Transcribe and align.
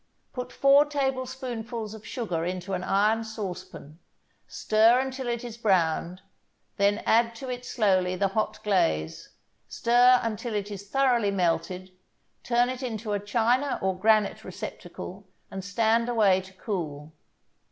Put 0.33 0.51
four 0.51 0.85
tablespoonfuls 0.85 1.93
of 1.93 2.07
sugar 2.07 2.43
into 2.43 2.73
an 2.73 2.83
iron 2.83 3.23
saucepan, 3.23 3.99
stir 4.47 4.99
until 4.99 5.27
it 5.27 5.43
is 5.43 5.57
browned, 5.59 6.23
then 6.77 7.03
add 7.05 7.35
to 7.35 7.49
it 7.51 7.65
slowly 7.67 8.15
the 8.15 8.29
hot 8.29 8.63
glaze, 8.63 9.29
stir 9.67 10.19
until 10.23 10.55
it 10.55 10.71
is 10.71 10.89
thoroughly 10.89 11.29
melted, 11.29 11.91
turn 12.41 12.67
it 12.69 12.81
into 12.81 13.13
a 13.13 13.19
china 13.19 13.77
or 13.79 13.95
granite 13.95 14.43
receptacle, 14.43 15.27
and 15.51 15.63
stand 15.63 16.09
away 16.09 16.41
to 16.41 16.53
cool. 16.53 17.13